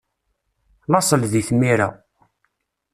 [0.91, 1.89] Laṣel di tmira.